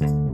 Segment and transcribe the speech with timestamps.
[0.00, 0.29] thank you.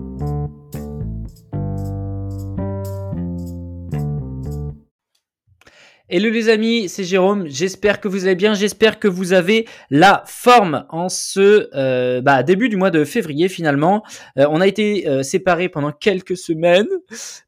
[6.16, 7.46] Hello les amis, c'est Jérôme.
[7.46, 8.54] J'espère que vous allez bien.
[8.54, 13.50] J'espère que vous avez la forme en ce euh, bah, début du mois de février
[13.50, 14.03] finalement.
[14.39, 16.89] Euh, on a été euh, séparés pendant quelques semaines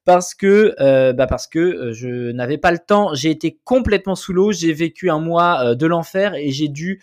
[0.04, 0.74] parce que
[1.14, 3.14] bah, parce que je n'avais pas le temps.
[3.14, 4.52] J'ai été complètement sous l'eau.
[4.52, 7.00] J'ai vécu un mois de l'enfer et j'ai dû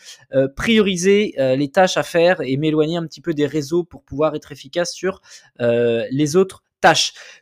[0.56, 4.52] prioriser les tâches à faire et m'éloigner un petit peu des réseaux pour pouvoir être
[4.52, 5.22] efficace sur
[5.60, 6.65] les autres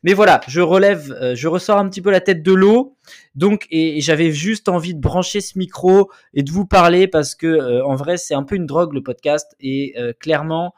[0.03, 2.95] mais voilà, je relève, euh, je ressors un petit peu la tête de l'eau.
[3.35, 7.47] Donc, et, j'avais juste envie de brancher ce micro et de vous parler parce que
[7.47, 10.73] euh, en vrai, c'est un peu une drogue le podcast et euh, clairement,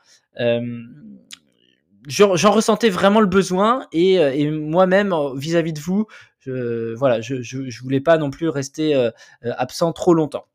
[2.08, 6.08] j'en ressentais vraiment le besoin et, moi-même vis-à-vis de vous,
[6.40, 9.10] je, voilà, je, je, voulais pas non plus rester
[9.42, 10.46] absent trop longtemps.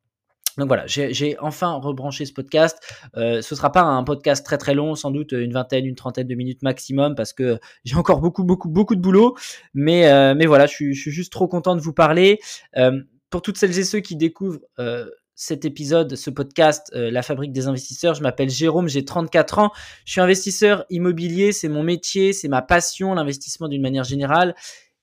[0.58, 2.78] Donc voilà, j'ai enfin rebranché ce podcast.
[3.16, 6.26] Euh, ce sera pas un podcast très très long, sans doute une vingtaine, une trentaine
[6.26, 9.36] de minutes maximum, parce que j'ai encore beaucoup beaucoup beaucoup de boulot.
[9.74, 12.38] Mais euh, mais voilà, je suis, juste trop content de vous parler.
[12.76, 17.52] Euh, pour toutes celles et ceux qui découvrent euh, cet épisode, ce podcast, La Fabrique
[17.52, 18.14] des investisseurs.
[18.14, 19.70] Je m'appelle Jérôme, j'ai 34 ans.
[20.04, 24.54] Je suis investisseur immobilier, c'est mon métier, c'est ma passion, l'investissement d'une manière générale.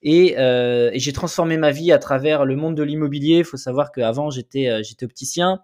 [0.06, 3.40] Euh, et, j'ai transformé ma vie à travers le monde de l'immobilier.
[3.40, 5.62] Il faut savoir qu'avant, j'étais euh, j'étais opticien.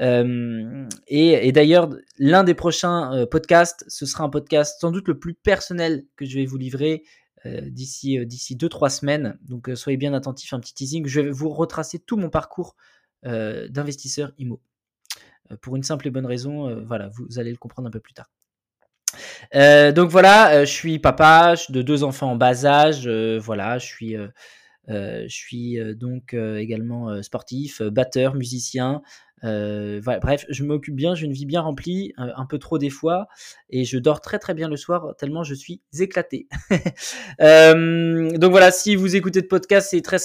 [0.00, 5.34] Euh, et, d'ailleurs, l'un des prochains podcasts, ce sera un podcast sans doute le plus
[5.34, 7.04] personnel que je vais vous livrer
[7.44, 9.38] d'ici d'ici deux trois semaines.
[9.42, 11.06] Donc soyez bien attentifs, un petit teasing.
[11.06, 12.76] Je vais vous retracer tout mon parcours
[13.22, 14.60] d'investisseur IMO.
[15.62, 18.28] pour une simple et bonne raison, voilà, vous allez le comprendre un peu plus tard.
[19.54, 23.06] Euh, donc voilà, euh, je suis papa de deux enfants en bas âge.
[23.06, 24.16] Euh, voilà, je suis,
[24.88, 29.02] je suis donc également sportif, batteur, musicien.
[29.42, 33.26] bref, je m'occupe bien, j'ai une vie bien remplie, un peu trop des fois,
[33.70, 36.48] et je dors très très bien le soir tellement je suis éclaté.
[37.40, 40.18] donc voilà, si vous écoutez de podcast, c'est très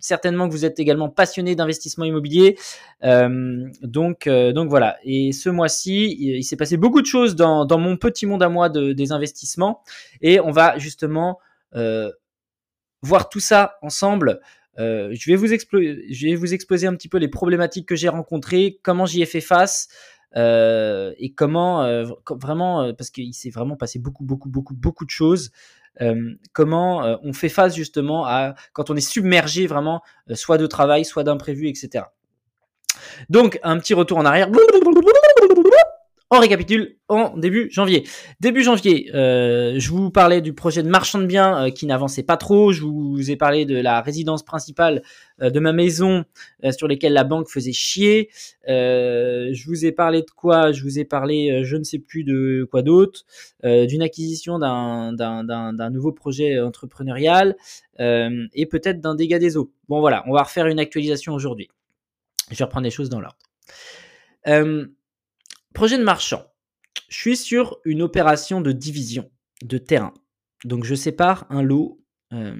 [0.00, 2.58] certainement que vous êtes également passionné d'investissement immobilier.
[3.02, 4.96] Euh, donc, euh, donc voilà.
[5.04, 8.48] Et ce mois-ci, il, s'est passé beaucoup de choses dans, dans, mon petit monde à
[8.48, 9.82] moi de, des investissements.
[10.20, 11.38] Et on va justement
[11.74, 12.10] euh,
[13.02, 14.40] voir tout ça ensemble.
[14.76, 18.78] je, vais vous je vais vous exposer un petit peu les problématiques que j'ai rencontrées,
[18.82, 19.88] comment j'y ai fait face.
[20.34, 25.52] et comment vraiment parce qu'il s'est vraiment passé beaucoup beaucoup beaucoup beaucoup de choses
[26.52, 31.04] comment on fait face justement à quand on est submergé vraiment euh, soit de travail,
[31.04, 32.04] soit d'imprévu, etc.
[33.28, 34.48] Donc un petit retour en arrière.
[36.30, 38.08] On récapitule en début janvier.
[38.40, 42.22] Début janvier, euh, je vous parlais du projet de marchand de biens euh, qui n'avançait
[42.22, 42.72] pas trop.
[42.72, 45.02] Je vous ai parlé de la résidence principale
[45.42, 46.24] euh, de ma maison
[46.70, 48.30] sur lesquelles la banque faisait chier.
[48.66, 50.72] je vous ai parlé de quoi?
[50.72, 53.24] Je vous ai parlé, je ne sais plus de quoi d'autre,
[53.62, 57.54] d'une acquisition d'un nouveau projet entrepreneurial
[57.98, 59.72] et peut-être d'un dégât des eaux.
[59.88, 61.68] Bon voilà, on va refaire une actualisation aujourd'hui.
[62.50, 63.38] Je vais reprendre les choses dans l'ordre.
[65.74, 66.44] Projet de marchand.
[67.08, 69.28] Je suis sur une opération de division
[69.64, 70.14] de terrain.
[70.64, 72.00] Donc je sépare un lot
[72.32, 72.54] euh,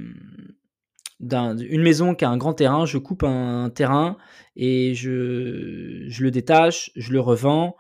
[1.21, 4.17] d'une maison qui a un grand terrain, je coupe un, terrain
[4.57, 7.77] et je, le détache, je le revends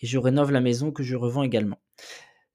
[0.00, 1.80] et je rénove la maison que je revends également.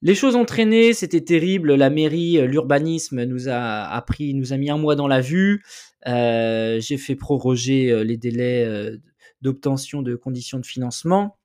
[0.02, 1.76] Les choses ont traîné, c'était terrible.
[1.76, 5.64] La mairie, l'urbanisme nous a nous a mis un mois dans la vue.
[6.08, 8.66] Euh, j'ai fait proroger euh, les délais
[9.42, 11.38] d'obtention de conditions de financement.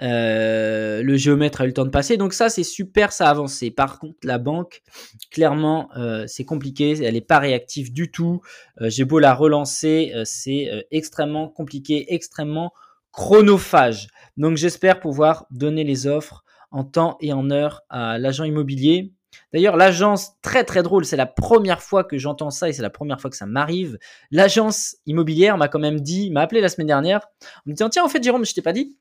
[0.00, 2.16] Euh, le géomètre a eu le temps de passer.
[2.16, 3.70] Donc ça, c'est super, ça a avancé.
[3.70, 4.82] Par contre, la banque,
[5.30, 7.02] clairement, euh, c'est compliqué.
[7.02, 8.40] Elle n'est pas réactive du tout.
[8.80, 12.72] Euh, j'ai beau la relancer, c'est extrêmement compliqué, extrêmement
[13.12, 14.08] chronophage.
[14.36, 19.12] Donc j'espère pouvoir donner les offres en temps et en heure à l'agent immobilier.
[19.52, 22.90] D'ailleurs, l'agence, très très drôle, c'est la première fois que j'entends ça et c'est la
[22.90, 23.98] première fois que ça m'arrive.
[24.30, 27.20] L'agence immobilière m'a quand même dit, m'a appelé la semaine dernière
[27.58, 28.96] en me disant Tiens, en fait, Jérôme, je t'ai pas dit,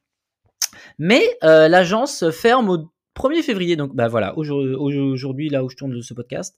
[0.97, 6.01] mais euh, l'agence ferme au 1er février, donc bah voilà, aujourd'hui là où je tourne
[6.01, 6.57] ce podcast,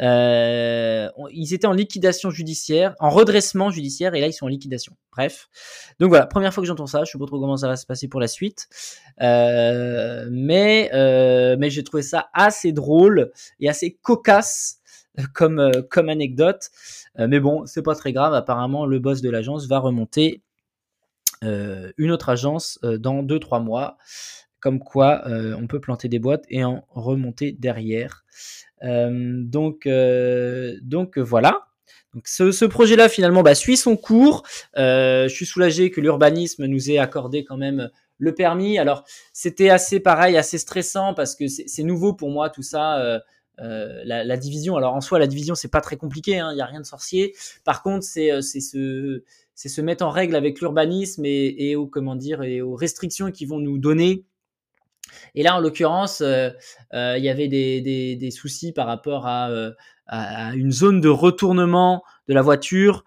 [0.00, 4.94] euh, ils étaient en liquidation judiciaire, en redressement judiciaire, et là ils sont en liquidation.
[5.10, 5.48] Bref,
[5.98, 7.84] donc voilà, première fois que j'entends ça, je sais pas trop comment ça va se
[7.84, 8.68] passer pour la suite,
[9.20, 10.88] euh, mais
[11.58, 14.78] mais j'ai trouvé ça assez drôle et assez cocasse
[15.34, 16.70] comme comme anecdote,
[17.18, 18.34] mais bon, c'est pas très grave.
[18.34, 20.47] Apparemment, le boss de l'agence va remonter euh,
[21.42, 23.98] une autre agence euh, dans 2-3 mois,
[24.60, 28.24] comme quoi euh, on peut planter des boîtes et en remonter derrière.
[28.82, 29.88] donc,
[30.82, 31.64] donc voilà.
[32.14, 34.44] Donc ce, projet-là finalement bah, suit son cours.
[34.76, 38.78] je suis soulagé que l'urbanisme nous ait accordé quand même le permis.
[38.78, 43.20] Alors c'était assez pareil, assez stressant parce que c'est nouveau pour moi tout ça.
[43.58, 44.76] la, division.
[44.76, 46.86] Alors en soi, la division c'est pas très compliqué, il hein, n'y a rien de
[46.86, 47.34] sorcier.
[47.64, 49.22] Par contre, c'est se
[49.58, 53.44] c'est se mettre en règle avec l'urbanisme et, aux comment dire et aux restrictions qui
[53.44, 54.24] vont nous donner
[55.34, 56.50] et là, en l'occurrence, euh,
[56.94, 59.70] euh, il y avait des, soucis par rapport euh,
[60.06, 63.04] à, une zone de retournement de la voiture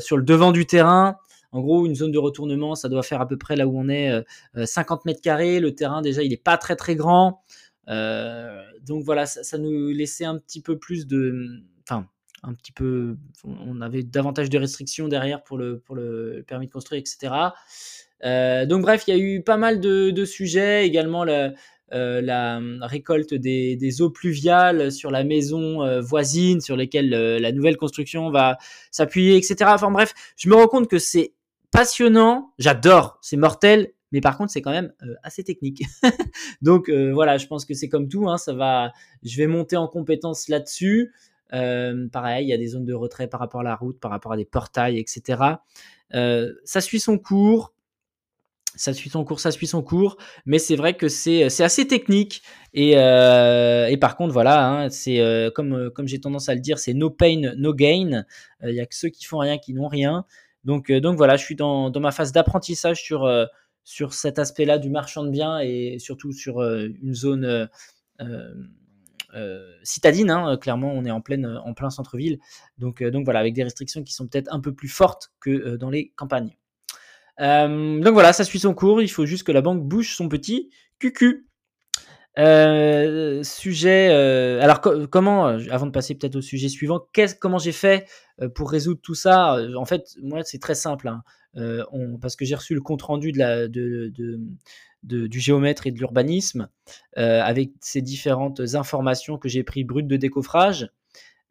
[0.00, 1.16] sur le devant du terrain.
[1.52, 3.88] En gros, une zone de retournement, ça doit faire à peu près là où on
[3.88, 4.12] est
[4.54, 5.60] 50 mètres carrés.
[5.60, 7.42] Le terrain, déjà, il n'est pas très très grand.
[7.86, 11.62] donc voilà, ça, nous laissait un petit peu plus de...
[11.88, 12.06] Enfin,
[12.42, 13.16] un petit peu...
[13.44, 17.32] On avait davantage de restrictions derrière pour le, pour le permis de construire, etc.
[18.24, 21.52] Euh, donc bref, il y a eu pas mal de, sujets, également la,
[21.92, 27.76] euh, la récolte des, eaux pluviales sur la maison euh, voisine, sur lesquelles la nouvelle
[27.76, 28.58] construction va
[28.90, 29.56] s'appuyer, etc.
[29.68, 31.32] Enfin bref, je me rends compte que c'est
[31.70, 34.92] passionnant, j'adore, c'est mortel, mais par contre c'est quand même
[35.22, 35.82] assez technique.
[36.62, 38.92] Donc voilà, je pense que c'est comme tout, hein, ça va,
[39.22, 41.12] je vais monter en compétence là-dessus.
[41.50, 44.32] Pareil, il y a des zones de retrait par rapport à la route, par rapport
[44.32, 45.40] à des portails, etc.
[46.12, 47.72] ça suit son cours
[48.76, 52.42] ça suit son cours, ça suit son cours, mais c'est vrai que c'est assez technique
[52.74, 52.94] et,
[54.00, 57.74] par contre voilà, hein, c'est comme j'ai tendance à le dire, c'est no pain no
[57.74, 58.24] gain.
[58.62, 60.24] Il y a que ceux qui font rien qui n'ont rien.
[60.64, 63.28] Donc donc voilà, je suis dans, dans ma phase d'apprentissage sur
[63.82, 67.68] sur cet aspect-là du marchand de biens et surtout sur une zone
[69.82, 70.30] citadine.
[70.30, 72.38] Hein, clairement, on est en en plein centre-ville,
[72.78, 75.90] donc donc voilà, avec des restrictions qui sont peut-être un peu plus fortes que dans
[75.90, 76.56] les campagnes.
[77.40, 79.02] Euh, donc voilà, ça suit son cours.
[79.02, 81.46] Il faut juste que la banque bouge son petit cucu.
[82.38, 84.08] Euh, sujet.
[84.10, 87.00] Euh, alors comment, avant de passer peut-être au sujet suivant,
[87.40, 88.06] comment j'ai fait
[88.54, 91.22] pour résoudre tout ça En fait, moi c'est très simple, hein.
[92.20, 94.12] parce que j'ai reçu le compte rendu de la, de,
[95.06, 96.68] du géomètre et de l'urbanisme
[97.14, 100.90] avec ces différentes informations que j'ai pris brutes de décoffrage.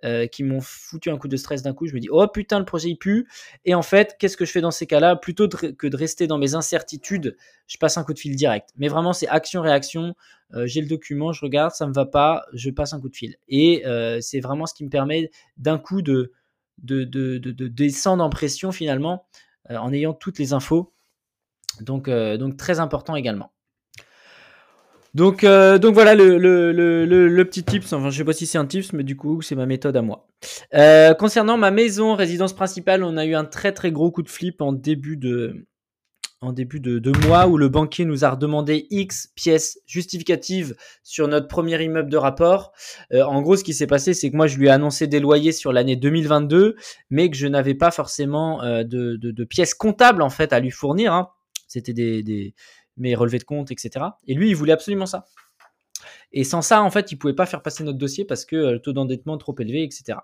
[0.05, 1.87] Euh, qui m'ont foutu un coup de stress d'un coup.
[1.87, 3.27] Je me dis, oh putain, le projet il pue.
[3.63, 5.15] Et en fait, qu'est-ce que je fais dans ces cas-là?
[5.15, 7.35] Plutôt que de rester dans mes incertitudes,
[7.65, 8.69] je passe un coup de fil direct.
[8.77, 10.13] Mais vraiment, c'est action-réaction.
[10.53, 13.15] Euh, j'ai le document, je regarde, ça me va pas, je passe un coup de
[13.15, 13.37] fil.
[13.47, 16.33] Et euh, c'est vraiment ce qui me permet d'un coup de,
[16.83, 19.25] de, de, descendre en pression finalement
[19.69, 20.93] en ayant toutes les infos.
[21.81, 23.51] Donc, donc très important également.
[25.15, 27.93] Donc, euh, donc voilà le, le, le, le, petit tips.
[27.93, 30.01] Enfin, je sais pas si c'est un tips, mais du coup, c'est ma méthode à
[30.01, 30.27] moi.
[30.73, 34.29] Euh, concernant ma maison, résidence principale, on a eu un très très gros coup de
[34.29, 35.67] flip en début de,
[36.41, 41.29] en début de, de mois où le banquier nous a redemandé X pièces justificatives sur
[41.29, 42.73] notre premier immeuble de rapport.
[43.13, 45.21] Euh, en gros, ce qui s'est passé, c'est que moi, je lui ai annoncé des
[45.21, 46.75] loyers sur l'année 2022,
[47.09, 50.71] mais que je n'avais pas forcément de, de, de, pièces comptables en fait à lui
[50.71, 51.13] fournir.
[51.13, 51.29] Hein.
[51.67, 52.53] C'était des,
[52.97, 54.05] mes relevés de compte, etc.
[54.27, 55.25] Et lui, il voulait absolument ça.
[56.31, 58.71] Et sans ça, en fait, il pouvait pas faire passer notre dossier parce que euh,
[58.73, 60.19] le taux d'endettement trop élevé, etc.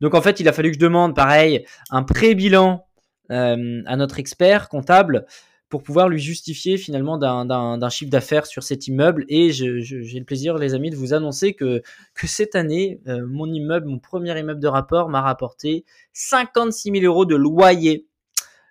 [0.00, 2.86] Donc, en fait, il a fallu que je demande, pareil, un pré-bilan
[3.30, 5.26] euh, à notre expert comptable
[5.68, 9.24] pour pouvoir lui justifier finalement d'un chiffre d'affaires sur cet immeuble.
[9.28, 11.82] Et j'ai le plaisir, les amis, de vous annoncer que,
[12.14, 17.04] que cette année, euh, mon immeuble, mon premier immeuble de rapport m'a rapporté 56 000
[17.04, 18.06] euros de loyer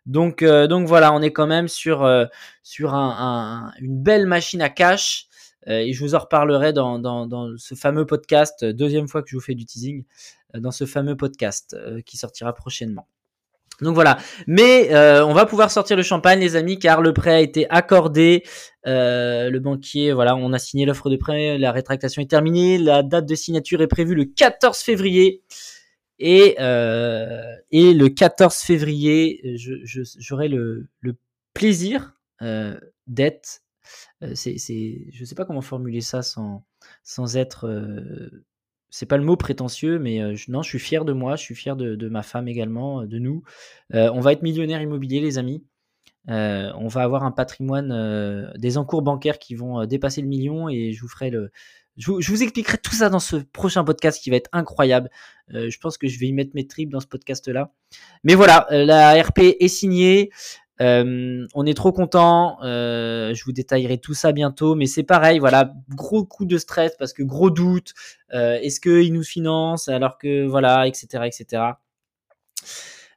[0.05, 2.25] donc, euh, donc voilà, on est quand même sur, euh,
[2.63, 5.27] sur un, une belle machine à cash.
[5.67, 9.29] Euh, et je vous en reparlerai dans, dans, dans, ce fameux podcast, deuxième fois que
[9.29, 10.03] je vous fais du teasing,
[10.53, 11.75] dans ce fameux podcast
[12.05, 13.07] qui sortira prochainement.
[13.81, 17.41] Donc voilà, mais on va pouvoir sortir le champagne, les amis, car le prêt a
[17.41, 18.43] été accordé.
[18.85, 23.25] le banquier, voilà, on a signé l'offre de prêt, la rétractation est terminée, la date
[23.25, 25.41] de signature est prévue le 14 février.
[26.19, 30.87] Et, euh, et le 14 février, j'aurai le,
[31.53, 33.61] plaisir euh, d'être.
[34.23, 36.65] Euh, c'est, je ne sais pas comment formuler ça sans,
[37.03, 37.69] sans être.
[38.89, 41.55] C'est pas le mot prétentieux, mais euh, non, je suis fier de moi, je suis
[41.55, 43.43] fier de, de ma femme également, de nous.
[43.93, 45.65] on va être millionnaire immobilier, les amis.
[46.27, 51.01] on va avoir un patrimoine, des encours bancaires qui vont dépasser le million et je
[51.01, 51.51] vous ferai le,
[51.97, 55.09] je vous, expliquerai tout ça dans ce prochain podcast qui va être incroyable.
[55.53, 57.71] Euh, je pense que je vais y mettre mes tripes dans ce podcast-là.
[58.23, 60.29] Mais voilà, euh, la RP est signée.
[60.81, 62.57] Euh, on est trop content.
[62.61, 64.75] je vous détaillerai tout ça bientôt.
[64.75, 67.93] Mais c'est pareil, voilà, gros coup de stress parce que gros doute.
[68.31, 71.63] Est-ce qu'il nous finance alors que voilà, etc., etc.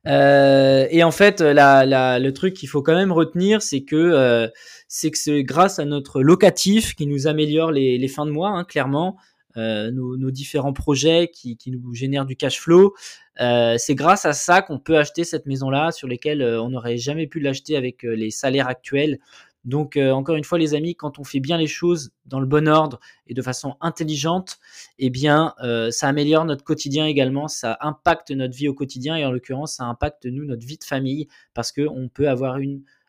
[0.09, 4.51] et en fait, le truc qu'il faut quand même retenir, c'est que
[4.89, 8.65] c'est que c'est grâce à notre locatif qui nous améliore les, fins de mois, hein,
[8.65, 9.17] clairement.
[9.57, 12.95] nos, différents projets qui, qui, nous génèrent du cash flow.
[13.39, 17.41] c'est grâce à ça qu'on peut acheter cette maison-là sur lesquelles on n'aurait jamais pu
[17.41, 19.19] l'acheter avec les salaires actuels.
[19.65, 22.47] Donc, euh, encore une fois, les amis, quand on fait bien les choses dans le
[22.47, 24.59] bon ordre et de façon intelligente,
[24.99, 29.25] eh bien, euh, ça améliore notre quotidien également, ça impacte notre vie au quotidien et
[29.25, 32.59] en l'occurrence, ça impacte nous, notre vie de famille, parce qu'on peut avoir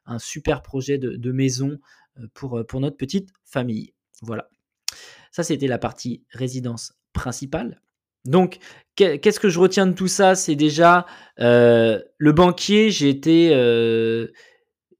[0.05, 1.79] un super projet de, maison
[2.19, 3.93] euh, pour notre petite famille.
[4.21, 4.49] Voilà.
[5.31, 7.79] Ça, c'était la partie résidence principale.
[8.25, 8.57] Donc,
[8.95, 10.35] qu'est-ce que je retiens de tout ça?
[10.35, 11.05] C'est déjà
[11.37, 13.53] le banquier, j'ai été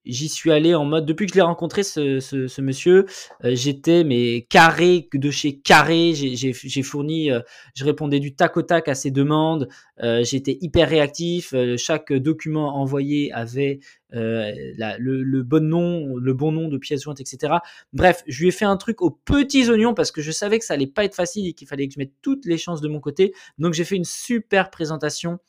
[0.10, 3.06] j'y suis allé en mode depuis que je l'ai rencontré ce, monsieur
[3.44, 6.14] euh, j'étais mais carré de chez carré.
[6.14, 7.42] J'ai fourni euh,
[7.76, 9.70] je répondais du tac au tac à ses demandes.
[10.02, 11.54] Euh, j'étais hyper réactif.
[11.78, 13.80] Chaque document envoyé avait
[14.12, 17.58] le, le, bon nom le bon nom de pièce jointe etc
[17.94, 20.66] bref je lui ai fait un truc aux petits oignons parce que je savais que
[20.66, 22.88] ça allait pas être facile et qu'il fallait que je mette toutes les chances de
[22.88, 23.34] mon côté.
[23.60, 25.40] Donc j'ai fait une super présentation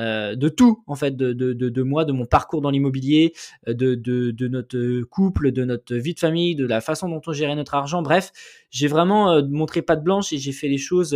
[0.00, 3.34] euh, de tout en fait, de, de, de, moi, de mon parcours dans l'immobilier,
[3.68, 7.32] euh, de, de, notre couple, de notre vie de famille, de la façon dont on
[7.32, 8.00] gérait notre argent.
[8.00, 8.32] Bref,
[8.70, 11.10] j'ai vraiment euh, montré pas de blanche et j'ai fait les choses.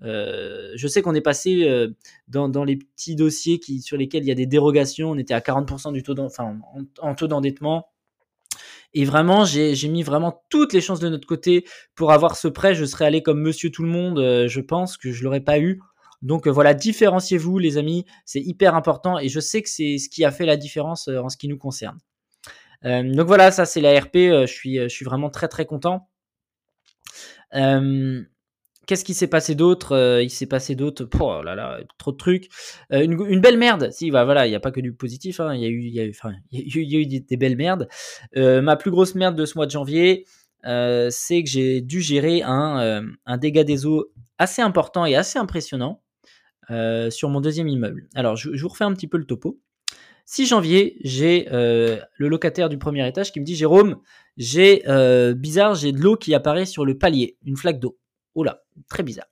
[0.00, 1.88] je sais qu'on est passé
[2.26, 5.10] dans, dans, les petits dossiers qui, sur lesquels il y a des dérogations.
[5.10, 7.90] On était à 40% du taux en, taux d'endettement.
[8.92, 11.64] Et vraiment, j'ai mis vraiment toutes les chances de notre côté
[11.94, 12.74] pour avoir ce prêt.
[12.74, 14.18] Je serais allé comme monsieur tout le monde.
[14.18, 15.80] je pense que je l'aurais pas eu.
[16.22, 20.08] Donc euh, voilà, différenciez-vous les amis, c'est hyper important et je sais que c'est ce
[20.08, 21.98] qui a fait la différence euh, en ce qui nous concerne.
[22.84, 26.08] Euh, donc voilà, ça c'est la RP, je, suis, vraiment très très content.
[27.52, 31.08] Qu'est-ce qui s'est passé d'autre Il s'est passé d'autres.
[31.20, 32.48] Oh là là, trop de trucs.
[32.90, 33.90] une, belle merde.
[33.92, 35.38] Si, bah, voilà, il n'y a pas que du positif.
[35.38, 35.54] Hein.
[35.54, 36.12] Il y a eu, y a eu,
[36.50, 37.88] y a eu, des, belles merdes.
[38.34, 40.26] ma plus grosse merde de ce mois de janvier,
[40.64, 46.02] c'est que j'ai dû gérer un, un dégât des eaux assez important et assez impressionnant.
[46.70, 48.06] Euh, sur mon deuxième immeuble.
[48.14, 49.58] Alors, je, vous refais un petit peu le topo.
[50.26, 53.96] 6 janvier, j'ai euh, le locataire du premier étage qui me dit Jérôme,
[54.36, 57.98] j'ai euh, bizarre, j'ai de l'eau qui apparaît sur le palier, une flaque d'eau.
[58.36, 59.26] Oh là, très bizarre.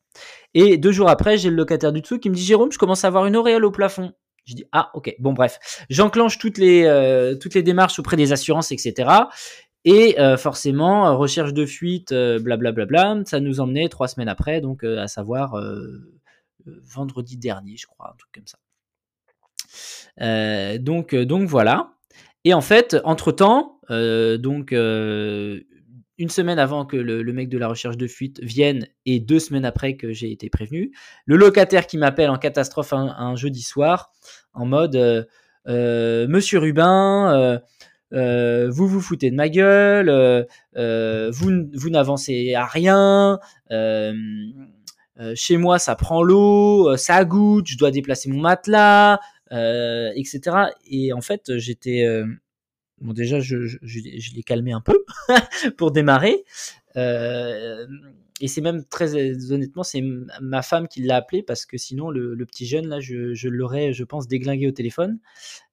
[0.54, 3.04] Et deux jours après, j'ai le locataire du dessous qui me dit Jérôme, je commence
[3.04, 4.12] à avoir une auréole au plafond.
[4.44, 5.58] Je dis ah ok bon bref
[5.90, 9.10] j'enclenche toutes les toutes les démarches auprès des assurances etc
[9.84, 15.54] et forcément recherche de fuite blablabla ça nous emmenait trois semaines après donc à savoir
[16.82, 18.58] vendredi dernier, je crois, un truc comme ça.
[20.20, 21.92] Euh, donc, euh, donc voilà.
[22.44, 27.96] Et en fait, entre-temps, euh, donc une semaine avant que le, mec de la recherche
[27.96, 30.92] de fuite vienne et deux semaines après que j'ai été prévenu,
[31.26, 34.10] le locataire qui m'appelle en catastrophe un, jeudi soir
[34.52, 35.28] en mode
[35.66, 37.60] Monsieur Rubin,
[38.12, 43.38] vous vous foutez de ma gueule, vous, vous n'avancez à rien.
[45.18, 49.18] Euh, chez moi, ça prend l'eau, euh, ça goûte, je dois déplacer mon matelas,
[49.52, 50.56] euh, etc.
[50.86, 52.06] Et en fait, j'étais
[53.00, 53.78] bon déjà, je,
[54.34, 55.04] l'ai calmé un peu
[55.76, 56.44] pour démarrer.
[56.96, 59.16] et c'est même très
[59.52, 60.02] honnêtement, c'est
[60.40, 64.04] ma femme qui l'a appelé parce que sinon le, petit jeune là, je, l'aurais, je
[64.04, 65.18] pense, déglingué au téléphone.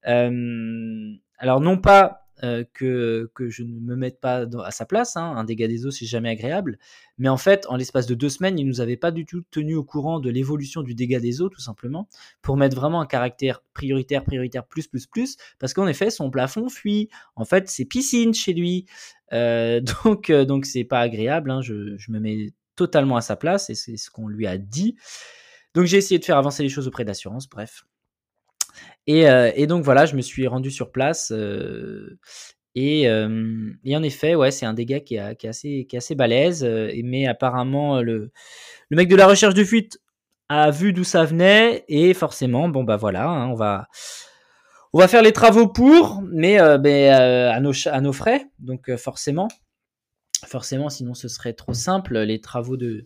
[0.04, 5.18] alors non pas que, que je ne me mette pas à sa place.
[5.18, 5.34] Hein.
[5.36, 6.78] Un dégât des eaux, c'est jamais agréable.
[7.18, 9.76] Mais en fait, en l'espace de deux semaines, il nous avait pas du tout tenu
[9.76, 12.08] au courant de l'évolution du dégât des eaux, tout simplement,
[12.42, 16.70] pour mettre vraiment un caractère prioritaire, prioritaire, plus, plus, plus, parce qu'en effet, son plafond
[16.70, 17.10] fuit.
[17.36, 18.86] En fait, c'est piscine chez lui.
[19.34, 21.52] Euh, donc, euh, donc c'est pas agréable.
[21.52, 21.62] Hein.
[21.62, 24.96] Je, je me mets totalement à sa place et c'est ce qu'on lui a dit.
[25.74, 27.86] Donc j'ai essayé de faire avancer les choses auprès d'assurance, bref.
[29.10, 31.32] Euh, et, donc voilà, je me suis rendu sur place.
[31.32, 32.18] Euh,
[32.76, 36.64] et, en effet, ouais, c'est un dégât qui, est assez, qui balèze.
[36.64, 38.32] Euh, mais apparemment, le,
[38.92, 40.00] mec de la recherche de fuite
[40.50, 41.86] a vu d'où ça venait.
[41.88, 43.88] Et forcément, bon bah voilà, hein, on va.
[45.08, 49.50] Faire les travaux pour, mais, ben, à nos frais, donc forcément.
[50.46, 52.20] Forcément, sinon ce serait trop simple.
[52.20, 53.06] Les travaux de,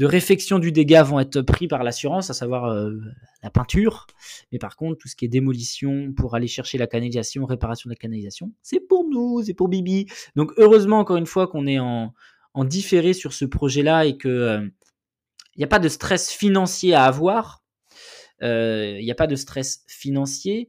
[0.00, 2.98] réfection du dégât vont être pris par l'assurance, à savoir euh,
[3.42, 4.06] la peinture.
[4.50, 7.94] Mais par contre, tout ce qui est démolition pour aller chercher la canalisation, réparation de
[7.94, 10.06] la canalisation, c'est pour nous, c'est pour Bibi.
[10.36, 12.12] Donc heureusement, encore une fois, qu'on est en,
[12.64, 14.68] différé sur ce projet-là et que il euh,
[15.56, 17.62] n'y a pas de stress financier à avoir.
[18.42, 20.68] Euh, il n'y a pas de stress financier.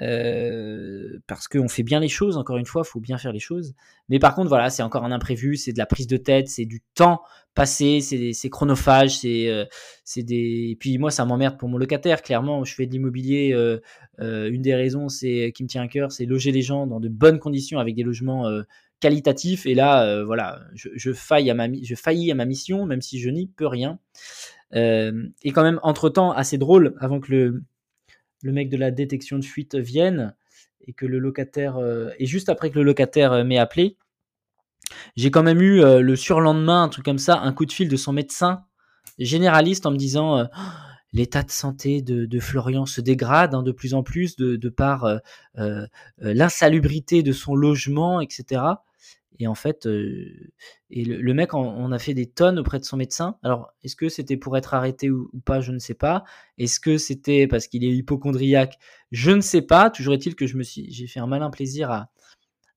[0.00, 3.38] Euh, parce qu'on fait bien les choses, encore une fois, il faut bien faire les
[3.38, 3.74] choses.
[4.08, 6.64] Mais par contre, voilà, c'est encore un imprévu, c'est de la prise de tête, c'est
[6.64, 7.22] du temps
[7.54, 9.64] passé, c'est chronophage, c'est euh,
[10.16, 10.70] des.
[10.70, 12.22] Et puis moi, ça m'emmerde pour mon locataire.
[12.22, 13.52] Clairement, je fais de l'immobilier.
[13.52, 13.80] Euh,
[14.18, 17.08] une des raisons, c'est qui me tient à cœur, c'est loger les gens dans de
[17.08, 18.50] bonnes conditions avec des logements
[19.00, 19.66] qualitatif.
[19.66, 23.28] Et là, voilà, je, faille à ma, je faillis à ma mission, même si je
[23.28, 23.98] n'y peux rien.
[24.72, 27.62] et quand même, entre-temps, assez drôle, avant que le,
[28.42, 30.34] le mec de la détection de fuite vienne,
[30.86, 31.78] et que le locataire,
[32.18, 33.96] et juste après que le locataire m'ait appelé,
[35.16, 37.96] j'ai quand même eu le surlendemain, un truc comme ça, un coup de fil de
[37.96, 38.64] son médecin
[39.18, 40.48] généraliste en me disant
[41.12, 45.18] l'état de santé de, Florian se dégrade hein, de plus en plus de, par euh,
[45.58, 45.86] euh,
[46.22, 48.62] euh, l'insalubrité de son logement, etc.
[49.38, 49.86] Et en fait,
[50.90, 53.36] et le, mec, on, a fait des tonnes auprès de son médecin.
[53.42, 56.24] Alors, est-ce que c'était pour être arrêté ou, pas Je ne sais pas.
[56.58, 58.78] Est-ce que c'était parce qu'il est hypochondriaque?
[59.10, 59.90] Je ne sais pas.
[59.90, 62.10] Toujours est-il que j'ai fait un malin plaisir à,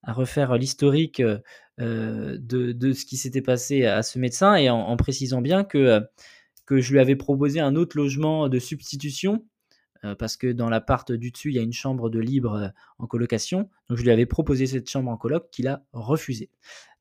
[0.07, 1.21] refaire l'historique
[1.79, 6.01] de, ce qui s'était passé à ce médecin et en précisant bien que
[6.65, 9.45] que je lui avais proposé un autre logement de substitution
[10.13, 12.67] parce que dans l'appart du dessus, il y a une chambre de libre euh,
[12.99, 13.69] en colocation.
[13.89, 16.49] Donc je lui avais proposé cette chambre en coloc qu'il a refusé.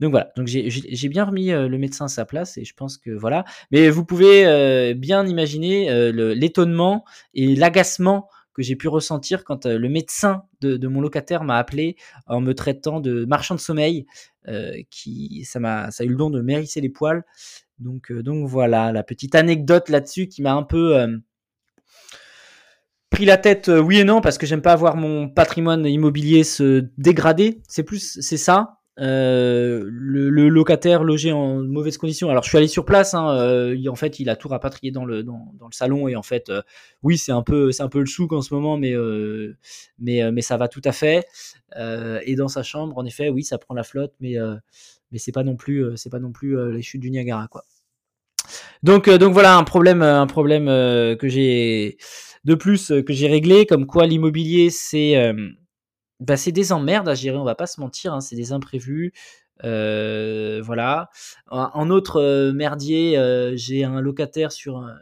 [0.00, 2.96] Donc voilà, donc j'ai bien remis euh, le médecin à sa place et je pense
[2.96, 3.44] que voilà.
[3.70, 10.44] Mais vous pouvez bien imaginer l'étonnement et l'agacement que j'ai pu ressentir quand le médecin
[10.61, 11.96] de, mon locataire m'a appelé
[12.26, 14.06] en me traitant de marchand de sommeil,
[14.90, 17.25] qui ça m'a ça a eu le don de m'hérisser les poils
[17.78, 21.18] donc, euh, donc voilà, la petite anecdote là-dessus qui m'a un peu euh,
[23.14, 26.42] pris la tête, euh, oui et non, parce que j'aime pas voir mon patrimoine immobilier
[26.42, 27.62] se dégrader.
[27.68, 28.78] C'est plus, c'est ça.
[28.99, 32.28] le, locataire logé en mauvaise condition.
[32.28, 33.14] Alors je suis allé sur place.
[33.14, 36.50] Hein, en fait, il a tout rapatrié dans le dans, le salon et en fait,
[37.04, 38.94] oui, c'est un peu c'est un peu le souk en ce moment, mais
[39.99, 41.25] mais mais ça va tout à fait.
[41.76, 44.35] et dans sa chambre, en effet, oui, ça prend la flotte, mais
[45.12, 47.62] mais c'est pas non plus c'est pas non plus les chutes du Niagara quoi.
[48.83, 51.97] Donc donc voilà un problème un problème que j'ai
[52.44, 55.32] de plus que j'ai réglé comme quoi l'immobilier c'est
[56.20, 59.12] bah, c'est des emmerdes à gérer on va pas se mentir hein, c'est des imprévus
[59.62, 61.10] voilà
[61.50, 63.18] en autre merdier
[63.54, 64.96] j'ai un locataire sur un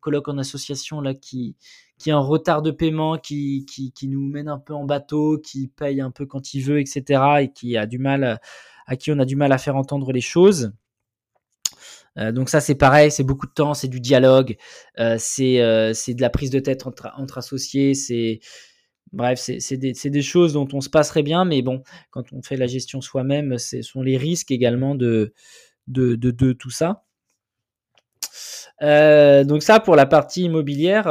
[0.00, 1.56] colloque en association qui
[1.98, 5.38] qui est en retard de paiement, qui, qui, qui, nous mène un peu en bateau,
[5.38, 7.22] qui paye un peu quand il veut, etc.
[7.40, 8.38] et qui a du mal
[8.86, 10.72] à qui on a du mal à faire entendre les choses.
[12.18, 14.56] Euh, donc ça c'est pareil, c'est beaucoup de temps, c'est du dialogue,
[14.98, 18.40] euh, euh, c'est de la prise de tête entre, associés, c'est
[19.12, 22.66] bref, c'est des, choses dont on se passerait bien, mais bon, quand on fait la
[22.66, 25.32] gestion soi-même, ce sont les risques également de,
[26.58, 27.04] tout ça.
[28.80, 31.04] donc ça pour la partie immobilière,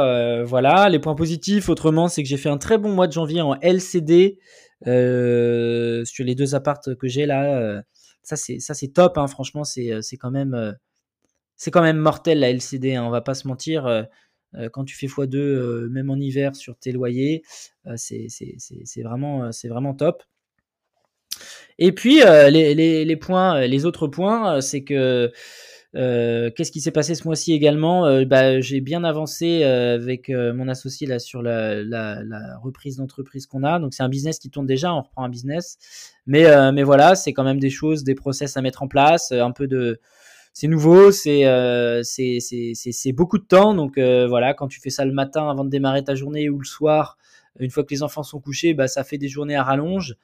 [0.44, 0.88] voilà.
[0.88, 3.54] Les points positifs, autrement, c'est que j'ai fait un très bon mois de janvier en
[3.60, 4.38] LCD.
[4.84, 7.82] Sur les deux appartes que j'ai là,
[8.22, 9.18] ça c'est top.
[9.18, 10.76] Hein, franchement, c'est quand même
[11.56, 12.94] c'est quand même mortel la LCD.
[12.94, 14.06] Hein, on va pas se mentir.
[14.72, 17.42] quand tu fais x2, même en hiver sur tes loyers,
[17.96, 20.22] c'est vraiment vraiment top.
[21.78, 25.32] Et puis les, points, les autres points, c'est que
[25.96, 30.28] euh, qu'est-ce qui s'est passé ce mois-ci également euh, bah, J'ai bien avancé euh, avec
[30.28, 31.82] mon associé là sur la,
[32.62, 33.78] reprise d'entreprise qu'on a.
[33.78, 35.78] Donc c'est un business qui tourne déjà, on reprend un business.
[36.26, 39.52] Mais, mais voilà, c'est quand même des choses, des process à mettre en place, un
[39.52, 40.00] peu de...
[40.58, 41.42] C'est nouveau, c'est
[42.02, 43.74] c'est beaucoup de temps.
[43.74, 46.64] Donc voilà, quand tu fais ça le matin avant de démarrer ta journée ou le
[46.64, 47.18] soir,
[47.58, 50.16] une fois que les enfants sont couchés, bah, ça fait des journées à rallonge.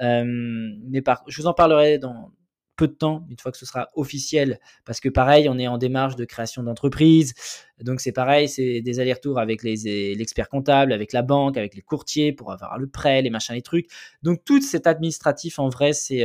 [0.00, 2.32] mais par, je vous en parlerai dans,
[2.76, 5.76] peu de temps, une fois que ce sera officiel, parce que pareil, on est en
[5.76, 7.34] démarche de création d'entreprise,
[7.82, 12.32] donc c'est pareil, c'est des allers-retours avec l'expert comptable, avec la banque, avec les courtiers
[12.32, 13.88] pour avoir le prêt, les machins, les trucs.
[14.22, 16.24] Donc tout cet administratif, en vrai, c'est...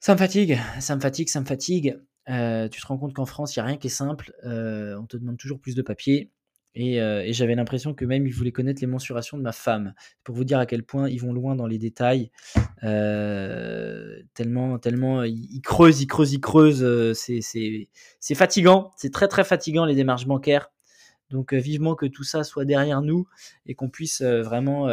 [0.00, 1.98] Ça me fatigue, ça me fatigue, ça me fatigue.
[2.30, 4.32] Euh, tu te rends compte qu'en France, il n'y a rien qui est simple.
[4.44, 6.30] Euh, on te demande toujours plus de papier.
[6.78, 9.92] Euh, et, j'avais l'impression que même ils voulaient connaître les mensurations de ma femme,
[10.24, 12.30] pour vous dire à quel point ils vont loin dans les détails.
[12.80, 17.12] Tellement, tellement ils, creusent, ils creusent, ils creusent.
[17.12, 20.70] C'est fatigant, c'est très très fatigant les démarches bancaires.
[21.28, 23.28] Donc vivement que tout ça soit derrière nous
[23.66, 24.88] et qu'on puisse vraiment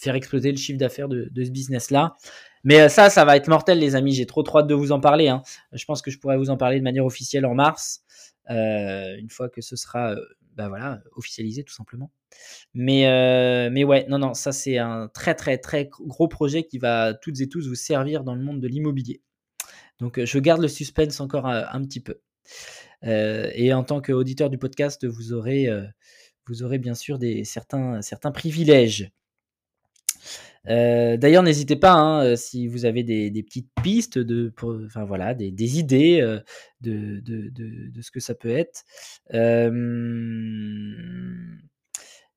[0.00, 2.16] faire exploser le chiffre d'affaires de, ce business-là.
[2.64, 4.12] Mais ça, ça va être mortel, les amis.
[4.12, 5.28] J'ai trop trop hâte de vous en parler.
[5.28, 5.42] Hein.
[5.72, 8.02] Je pense que je pourrais vous en parler de manière officielle en mars,
[8.48, 10.14] une fois que ce sera
[10.56, 12.10] bah voilà, officialisé tout simplement.
[12.74, 16.78] Mais, euh, mais ouais, non, non, ça c'est un très très très gros projet qui
[16.78, 19.22] va toutes et tous vous servir dans le monde de l'immobilier.
[19.98, 22.20] Donc euh, je garde le suspense encore un, petit peu.
[23.04, 25.68] Euh, et en tant qu'auditeur du podcast, vous aurez,
[26.46, 28.00] vous aurez bien sûr des, certains
[28.32, 29.10] privilèges.
[30.68, 34.52] Euh, d'ailleurs, n'hésitez pas hein, euh, si vous avez des, petites pistes de,
[34.86, 36.38] enfin voilà, des, idées euh,
[36.80, 37.22] de,
[38.00, 38.84] ce que ça peut être.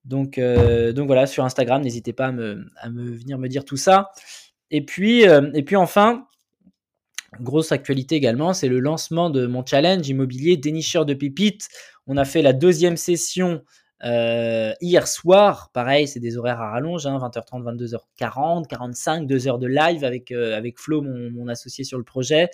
[0.05, 2.33] donc, donc voilà, sur Instagram, n'hésitez pas à
[2.77, 4.11] à me, venir me dire tout ça.
[4.71, 6.25] et puis, et puis enfin,
[7.41, 11.67] grosse actualité également, c'est le lancement de mon challenge immobilier dénicheur de pépites.
[12.07, 13.63] On a fait la deuxième session
[14.03, 15.69] euh, hier soir.
[15.73, 20.57] Pareil, c'est des horaires à rallonge, 20h30, 22h40, 45, 2 heures de live avec, euh,
[20.57, 22.49] avec Flo, mon, associé sur le projet.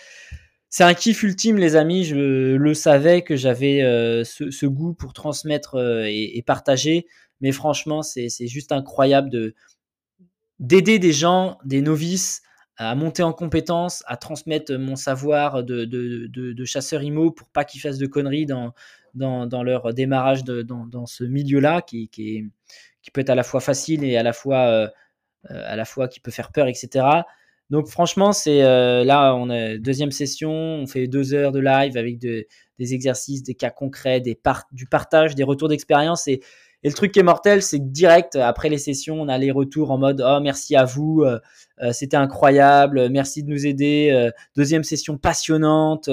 [0.70, 2.04] C'est un kiff ultime, les amis.
[2.04, 3.80] Je le savais que j'avais
[4.24, 7.08] ce, goût pour transmettre et, partager.
[7.42, 9.56] Mais franchement, c'est juste incroyable de,
[10.60, 12.44] d'aider des gens, des novices,
[12.78, 17.66] à monter en compétences, à transmettre mon savoir de, de, de, chasseur IMO pour pas
[17.66, 18.74] qu'ils fassent de conneries dans,
[19.14, 22.10] dans, leur démarrage dans, ce milieu-là qui,
[23.14, 24.88] peut être à la fois facile et à la fois, euh,
[25.52, 27.06] euh, à la fois qui peut faire peur, etc.
[27.70, 31.98] Donc franchement, c'est euh, là, on a deuxième session, on fait deux heures de live
[31.98, 32.48] avec des
[32.80, 34.40] exercices, des cas concrets, des
[34.72, 36.42] du partage, des retours d'expérience et
[36.82, 39.92] le truc qui est mortel, c'est que direct après les sessions, on a les retours
[39.92, 41.26] en mode oh merci à vous,
[41.92, 46.10] c'était incroyable, merci de nous aider, deuxième session passionnante,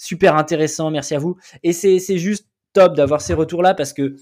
[0.00, 1.36] super intéressant, merci à vous.
[1.62, 4.16] Et c'est juste top d'avoir ces retours là parce que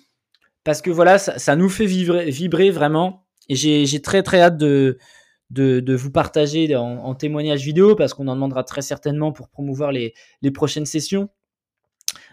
[0.64, 3.24] parce que voilà, ça, nous fait vibrer, vraiment.
[3.48, 4.98] Et j'ai très très hâte de
[5.50, 10.14] de, vous partager en, témoignage vidéo parce qu'on en demandera très certainement pour promouvoir les,
[10.42, 11.30] les prochaines sessions.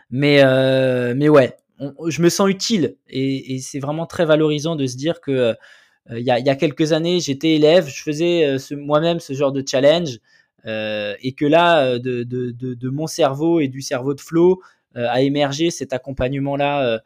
[0.09, 0.43] Mais,
[1.13, 1.55] mais ouais,
[2.07, 5.55] je me sens utile et, c'est vraiment très valorisant de se dire que
[6.11, 9.63] euh, il y, a, quelques années j'étais élève, je faisais euh, moi-même ce genre de
[9.67, 10.19] challenge euh,
[10.65, 14.61] et que là de, de, mon cerveau et du cerveau de Flo
[14.95, 17.01] a émergé cet accompagnement là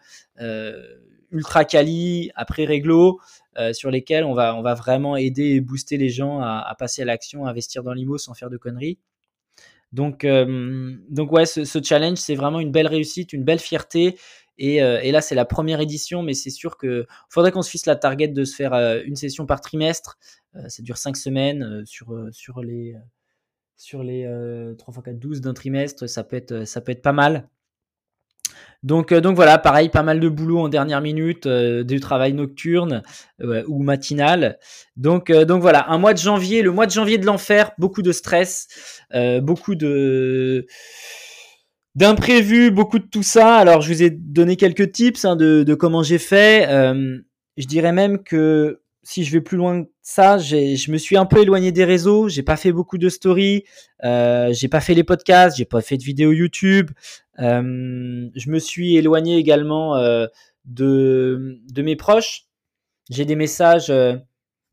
[1.32, 3.20] ultra quali après réglo
[3.74, 7.50] sur lesquels on va vraiment aider et booster les gens à, passer à l'action, à
[7.50, 8.98] investir dans l'IMO sans faire de conneries.
[9.92, 10.26] Donc,
[11.10, 14.16] donc ouais, ce, challenge, c'est vraiment une belle réussite, une belle fierté
[14.62, 17.86] euh, et, là, c'est la première édition, mais c'est sûr qu'il faudrait qu'on se fixe
[17.86, 20.18] la target de se faire euh, une session par trimestre.
[20.56, 22.96] Euh, ça dure 5 semaines sur, sur les,
[23.80, 24.30] sur les
[24.78, 26.08] 3 x 4, 12 d'un trimestre.
[26.08, 27.50] Ça peut, être, ça peut être pas mal.
[28.84, 33.02] Donc, donc voilà, pareil, pas mal de boulot en dernière minute, du travail nocturne
[33.40, 34.60] ou matinal.
[34.96, 38.12] Donc, donc voilà, un mois de janvier, le mois de janvier de l'enfer, beaucoup de
[38.12, 38.68] stress,
[39.42, 40.66] beaucoup de
[41.96, 43.58] d'imprévu, beaucoup de tout ça.
[43.58, 46.68] Alors, je vous ai donné quelques tips hein, de, comment j'ai fait.
[46.70, 47.20] Euh,
[47.58, 51.42] je dirais même que si je vais plus loin ça, je me suis un peu
[51.42, 52.30] éloigné des réseaux.
[52.30, 53.64] J'ai pas fait beaucoup de stories.
[54.04, 55.58] Euh, j'ai pas fait les podcasts.
[55.58, 56.92] J'ai pas fait de vidéos YouTube.
[57.40, 60.26] Euh, je me suis éloigné également euh,
[60.66, 62.46] de, de mes proches.
[63.10, 64.24] J'ai des messages de,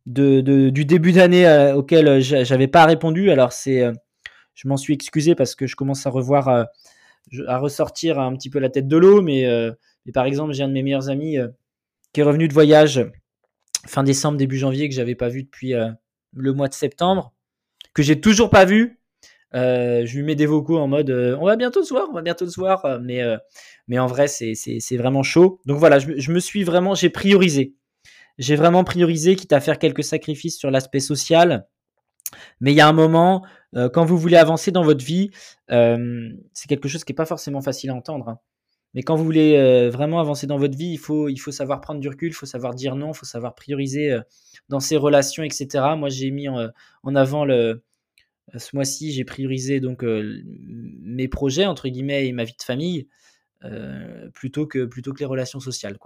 [0.06, 3.30] de, du début d'année auxquels j'avais pas répondu.
[3.30, 3.84] Alors c'est,
[4.54, 6.66] je m'en suis excusé parce que je commence à revoir
[7.46, 9.72] à ressortir un petit peu la tête de l'eau, mais, euh,
[10.04, 11.48] mais, par exemple, j'ai un de mes meilleurs amis euh,
[12.12, 13.04] qui est revenu de voyage
[13.86, 15.90] fin décembre, début janvier, que j'avais pas vu depuis euh,
[16.34, 17.32] le mois de septembre,
[17.94, 19.00] que j'ai toujours pas vu.
[19.52, 22.48] je lui mets des vocaux en mode on va bientôt se voir, on va bientôt
[22.48, 25.60] se voir, mais, en vrai, c'est vraiment chaud.
[25.66, 27.74] Donc voilà, je, me suis vraiment, j'ai priorisé.
[28.38, 31.66] J'ai vraiment priorisé, quitte à faire quelques sacrifices sur l'aspect social.
[32.60, 33.44] Mais il y a un moment,
[33.76, 35.30] euh, quand vous voulez avancer dans votre vie,
[35.70, 38.28] euh, c'est quelque chose qui n'est pas forcément facile à entendre.
[38.28, 38.38] Hein.
[38.96, 41.80] Mais quand vous voulez euh, vraiment avancer dans votre vie, il faut, il faut savoir
[41.80, 44.18] prendre du recul, il faut savoir dire non, il faut savoir prioriser
[44.68, 45.84] dans ses relations, etc.
[45.96, 47.84] Moi, j'ai mis en, avant le,
[48.56, 53.06] ce mois-ci, j'ai priorisé donc mes projets entre guillemets et ma vie de famille
[54.34, 55.96] plutôt que plutôt que les relations sociales.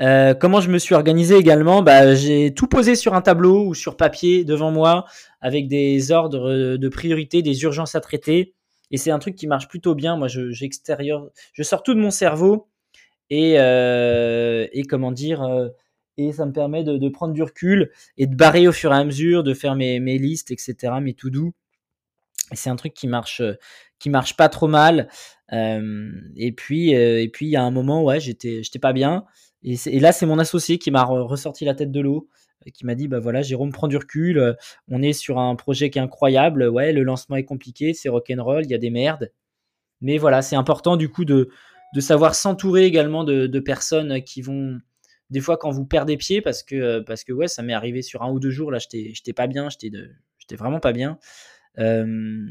[0.00, 1.82] Euh, comment je me suis organisé également?
[1.82, 5.06] Bah, J'ai tout posé sur un tableau ou sur papier devant moi
[5.40, 8.54] avec des ordres de priorité, des urgences à traiter.
[8.90, 10.16] Et c'est un truc qui marche plutôt bien.
[10.16, 12.68] Moi, je, j'extérieur, je sors tout de mon cerveau
[13.30, 15.68] et, euh, comment dire, euh,
[16.16, 19.04] et ça me permet de, prendre du recul et de barrer au fur et à
[19.04, 21.52] mesure, de faire mes, listes, etc., mes to do.
[22.50, 23.42] Et c'est un truc qui marche,
[23.98, 25.08] qui marche pas trop mal.
[25.52, 29.26] Euh, et puis, et puis il y a un moment, ouais, j'étais, j'étais pas bien.
[29.62, 32.28] Et, là, c'est mon associé qui m'a ressorti la tête de l'eau,
[32.74, 34.38] qui m'a dit bah voilà, Jérôme, prends du recul.
[34.38, 34.54] Euh,
[34.88, 36.68] on est sur un projet qui est incroyable.
[36.68, 39.32] Ouais, le lancement est compliqué, c'est rock'n'roll, il y a des merdes.
[40.00, 41.48] Mais voilà, c'est important du coup de,
[41.94, 44.78] de savoir s'entourer également de, de, personnes qui vont
[45.30, 48.22] des fois quand vous perdez pied parce que parce que ouais, ça m'est arrivé sur
[48.22, 51.18] un ou deux jours là, j'étais pas bien, j'étais vraiment pas bien.
[51.78, 52.46] Euh,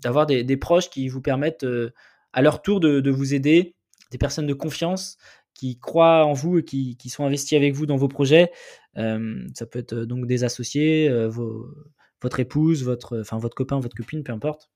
[0.00, 1.92] d'avoir des, des, proches qui vous permettent euh,
[2.32, 3.76] à leur tour de, de, vous aider,
[4.10, 5.18] des personnes de confiance
[5.54, 8.50] qui croient en vous et qui, qui, sont investis avec vous dans vos projets.
[8.98, 11.30] Euh, ça peut être donc des associés, euh,
[12.20, 14.70] votre épouse, votre, enfin votre copain, votre copine, peu importe.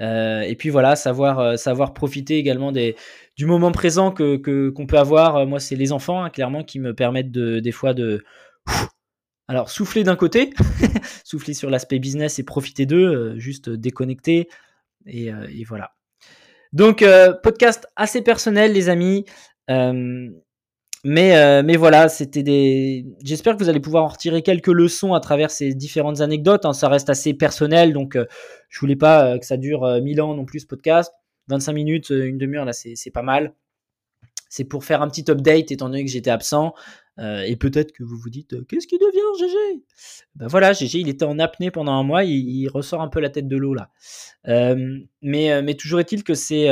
[0.00, 2.96] Euh, et puis voilà, savoir, savoir profiter également des,
[3.36, 4.36] du moment présent que
[4.68, 5.46] qu'on peut avoir.
[5.46, 8.24] Moi, c'est les enfants, hein, clairement, qui me permettent de, des fois de
[9.48, 10.50] Alors, souffler d'un côté,
[11.24, 14.48] souffler sur l'aspect business et profiter d'eux, juste déconnecter.
[15.06, 15.95] Et, et, voilà.
[16.72, 17.04] Donc,
[17.42, 19.24] podcast assez personnel, les amis.
[21.08, 23.06] Mais, euh, mais voilà, c'était des.
[23.22, 26.64] J'espère que vous allez pouvoir en retirer quelques leçons à travers ces différentes anecdotes.
[26.64, 26.72] Hein.
[26.72, 28.26] Ça reste assez personnel, donc euh,
[28.68, 31.12] je voulais pas euh, que ça dure 1000 ans non plus ce podcast.
[31.46, 33.54] 25 minutes, une demi-heure, là, c'est pas mal.
[34.48, 36.74] C'est pour faire un petit update étant donné que j'étais absent.
[37.18, 39.84] Et peut-être que vous vous dites, qu'est-ce qui devient GG
[40.34, 43.30] Ben voilà, GG, il était en apnée pendant un mois, il, ressort un peu la
[43.30, 43.90] tête de l'eau là.
[45.22, 46.68] mais, mais toujours est-il que c'est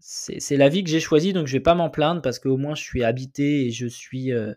[0.00, 2.74] c'est la vie que j'ai choisie, donc je vais pas m'en plaindre parce qu'au moins
[2.74, 4.54] je suis habité et je suis, euh,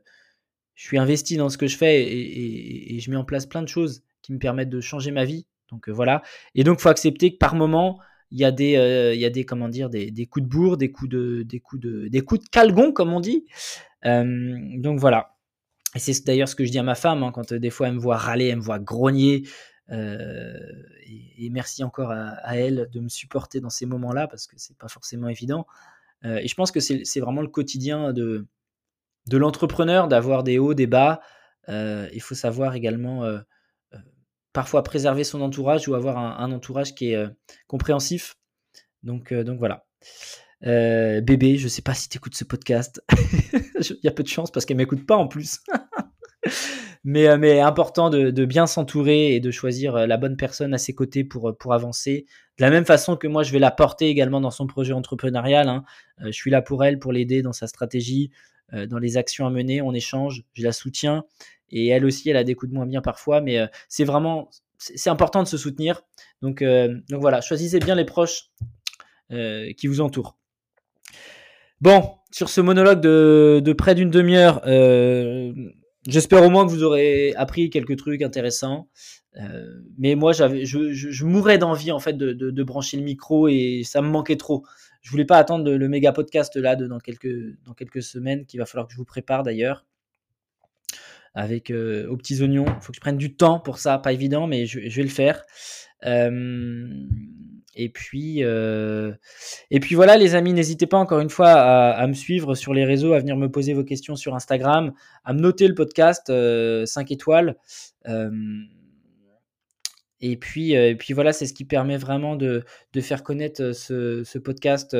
[0.73, 3.67] je suis investi dans ce que je fais et, je mets en place plein de
[3.67, 5.45] choses qui me permettent de changer ma vie.
[5.69, 6.23] Donc euh, voilà.
[6.55, 7.99] Et donc faut accepter que par moment
[8.33, 10.49] il y a des, euh, il y a des comment dire, des, des, coups de
[10.49, 13.45] bourre, des coups de, des coups de, des coups de calgon comme on dit.
[14.03, 15.35] donc voilà.
[15.95, 17.93] Et c'est d'ailleurs ce que je dis à ma femme hein, quand des fois elle
[17.93, 19.43] me voit râler, elle me voit grogner.
[19.91, 20.57] Euh,
[21.37, 24.87] et, merci encore à, elle de me supporter dans ces moments-là parce que c'est pas
[24.87, 25.67] forcément évident.
[26.25, 28.47] Euh, et je pense que c'est vraiment le quotidien de,
[29.27, 31.21] de l'entrepreneur d'avoir des hauts, des bas.
[31.69, 33.23] Euh, il faut savoir également
[34.53, 37.25] parfois préserver son entourage ou avoir un, entourage qui est
[37.67, 38.35] compréhensif.
[39.01, 39.85] Donc, donc voilà.
[40.61, 43.03] bébé, je sais pas si tu écoutes ce podcast.
[43.89, 45.59] Il y a peu de chance parce qu'elle m'écoute pas en plus.
[47.03, 50.77] mais, euh, mais important de, bien s'entourer et de choisir euh, la bonne personne à
[50.77, 52.25] ses côtés pour, euh, pour avancer.
[52.57, 55.67] De la même façon que moi, je vais la porter également dans son projet entrepreneurial.
[55.67, 55.83] Hein.
[56.19, 58.31] je suis là pour elle, pour l'aider dans sa stratégie,
[58.71, 59.81] dans les actions à mener.
[59.81, 61.25] On échange, je la soutiens.
[61.69, 65.09] Et elle aussi, elle a des coups de moins bien parfois, mais c'est vraiment, c'est
[65.09, 66.01] important de se soutenir.
[66.41, 68.51] Donc, donc voilà, choisissez bien les proches
[69.29, 70.37] qui vous entourent.
[71.81, 74.61] Bon, sur ce monologue de, près d'une demi-heure,
[76.07, 78.89] J'espère au moins que vous aurez appris quelques trucs intéressants.
[79.37, 79.65] Euh,
[79.97, 84.09] mais moi, je, je, mourais d'envie en fait de, brancher le micro et ça me
[84.09, 84.65] manquait trop.
[85.03, 88.87] Je voulais pas attendre le, méga podcast là de, dans quelques semaines qu'il va falloir
[88.87, 89.85] que je vous prépare d'ailleurs
[91.35, 92.65] avec euh, aux petits oignons.
[92.67, 95.09] Il faut que je prenne du temps pour ça, pas évident, mais je, vais le
[95.09, 95.43] faire.
[96.05, 96.87] Euh,
[97.75, 99.13] et puis, euh,
[99.71, 102.85] et puis voilà, les amis, n'hésitez pas encore une fois à, me suivre sur les
[102.85, 106.31] réseaux, à venir me poser vos questions sur Instagram, à me noter le podcast 5
[106.31, 107.55] euh, étoiles.
[110.23, 113.73] Euh, et puis, et puis voilà, c'est ce qui permet vraiment de, de faire connaître
[113.73, 114.95] ce, podcast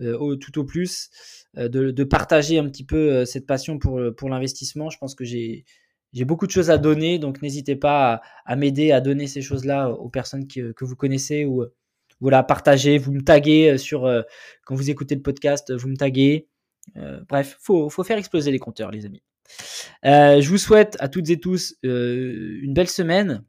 [0.00, 1.10] au, tout au plus,
[1.56, 4.90] de, de, partager un petit peu cette passion pour, pour l'investissement.
[4.90, 5.64] Je pense que j'ai
[6.24, 10.08] beaucoup de choses à donner, donc n'hésitez pas à, m'aider à donner ces choses-là aux
[10.08, 11.64] personnes que, vous connaissez ou
[12.20, 14.22] voilà, partagez, vous me taguez euh, sur euh,
[14.64, 16.48] quand vous écoutez le podcast, vous me taguez.
[16.96, 19.22] Euh, bref, faut faut faire exploser les compteurs, les amis.
[20.02, 23.44] je vous souhaite à toutes et tous une belle semaine.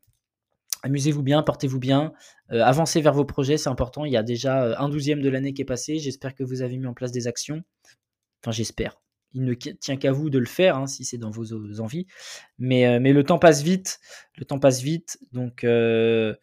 [0.85, 2.13] Amusez-vous bien, portez-vous bien,
[2.49, 4.05] avancez vers vos projets, c'est important.
[4.05, 5.97] Il y a déjà un douzième de l'année qui est passé.
[5.97, 7.63] J'espère que vous avez mis en place des actions.
[8.41, 8.99] Enfin, j'espère
[9.35, 12.07] il ne tient qu'à vous de le faire hein, si c'est dans vos envies.
[12.57, 13.99] Mais, euh, mais le temps passe vite,
[14.37, 15.19] le temps passe vite.
[15.33, 16.33] Donc, euh,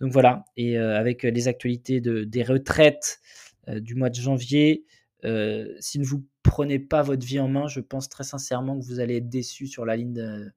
[0.00, 0.44] voilà.
[0.56, 3.20] Et euh, avec les actualités de, des retraites
[3.68, 4.86] du mois de janvier,
[5.22, 8.98] si ne vous prenez pas votre vie en main, je pense très sincèrement que vous
[8.98, 10.50] allez être déçu sur la ligne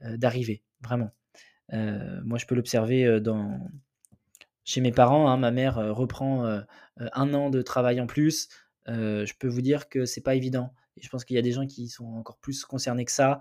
[0.00, 0.64] d'arrivée.
[0.82, 1.15] Vraiment.
[1.72, 3.60] Moi, je peux l'observer dans
[4.64, 5.28] chez mes parents.
[5.28, 5.36] Hein.
[5.36, 6.44] ma mère reprend
[6.96, 8.48] un an de travail en plus.
[8.86, 11.52] je peux vous dire que c'est pas évident et je pense qu'il y a des
[11.52, 13.40] gens qui sont encore plus concernés que ça.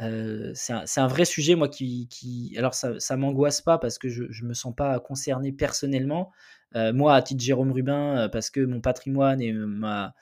[0.00, 2.54] Euh, c'est un, vrai sujet, moi, qui.
[2.56, 6.32] alors, ça ne m'angoisse pas parce que je ne me sens pas concerné personnellement.
[6.74, 10.14] Euh, moi, à titre Jérôme Rubin, euh, parce que mon patrimoine et ma.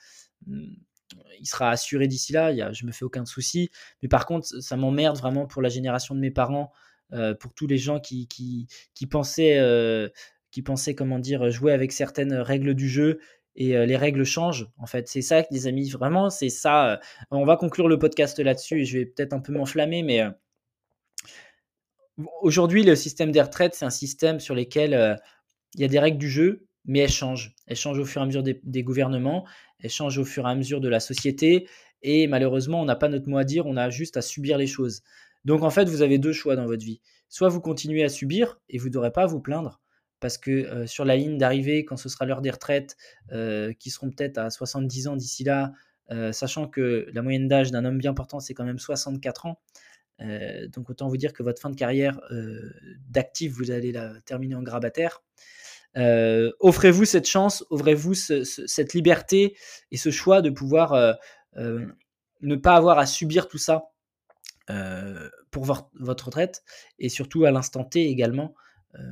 [0.45, 0.73] Mm,
[1.39, 3.69] il sera assuré d'ici là, y a, je me fais aucun souci.
[4.01, 6.71] Mais par contre, ça m'emmerde vraiment pour la génération de mes parents,
[7.39, 9.59] pour tous les gens qui, qui, qui pensaient,
[10.51, 13.19] qui pensaient, comment dire, jouer avec certaines règles du jeu
[13.55, 14.67] et les règles changent.
[14.77, 16.99] En fait, c'est ça, les amis, vraiment, c'est ça.
[17.31, 20.23] on va conclure le podcast là-dessus et je vais peut-être un peu m'enflammer, mais
[22.41, 25.19] aujourd'hui, le système des retraites, c'est un système sur lequel
[25.75, 27.55] il y a des règles du jeu, mais elles changent.
[27.67, 29.45] Elles changent au fur et à mesure des gouvernements,
[29.79, 31.67] elles changent au fur et à mesure de la société,
[32.03, 34.67] et malheureusement, on n'a pas notre mot à dire, on a juste à subir les
[34.67, 35.01] choses.
[35.45, 37.01] Donc en fait, vous avez deux choix dans votre vie.
[37.29, 39.81] Soit vous continuez à subir et vous n'aurez pas à vous plaindre,
[40.19, 42.95] parce que sur la ligne d'arrivée, quand ce sera l'heure des retraites,
[43.79, 45.73] qui seront peut-être à 70 ans d'ici là,
[46.31, 49.59] sachant que la moyenne d'âge d'un homme bien portant, c'est quand même 64 ans.
[50.69, 52.21] donc autant vous dire que votre fin de carrière
[53.09, 55.23] d'actif, vous allez la terminer en grabataire.
[55.95, 59.57] offrez-vous cette chance, offrez-vous cette liberté
[59.91, 61.17] et ce choix de pouvoir
[61.55, 63.92] ne pas avoir à subir tout ça
[65.51, 66.63] pour votre retraite
[66.99, 68.53] et surtout à l'instant T également.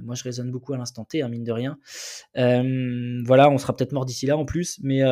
[0.04, 1.78] moi, je raisonne beaucoup à l'instant T, hein, mine de rien.
[2.36, 5.04] voilà, on sera peut-être mort d'ici là en plus, mais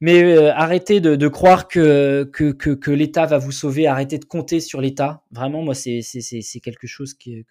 [0.00, 4.80] mais euh, arrêtez de, croire que, que, l'État va vous sauver, arrêtez de compter sur
[4.80, 5.22] l'État.
[5.30, 6.00] Vraiment, moi, c'est
[6.62, 7.44] quelque chose que,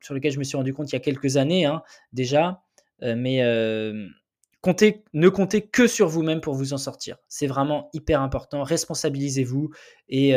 [0.00, 2.62] sur lequel je me suis rendu compte il y a quelques années hein, déjà.
[3.04, 4.08] Euh, mais euh,
[4.66, 7.16] ne comptez que sur vous-même pour vous en sortir.
[7.28, 8.62] C'est vraiment hyper important.
[8.62, 9.70] Responsabilisez-vous
[10.08, 10.34] et,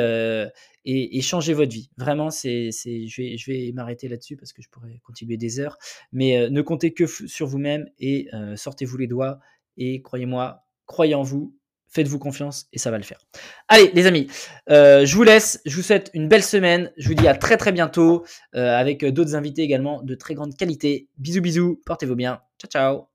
[0.85, 1.89] et, changez votre vie.
[1.97, 5.77] Vraiment, je vais, m'arrêter là-dessus parce que je pourrais continuer des heures.
[6.11, 9.39] Mais ne comptez que sur vous-même et sortez-vous les doigts.
[9.77, 11.55] Et croyez-moi, croyez en vous,
[11.91, 13.19] faites-vous confiance et ça va le faire.
[13.67, 14.27] Allez les amis,
[14.69, 17.57] euh, je vous laisse, je vous souhaite une belle semaine, je vous dis à très
[17.57, 21.09] très bientôt euh, avec d'autres invités également de très grande qualité.
[21.17, 23.10] Bisous bisous, portez-vous bien, ciao ciao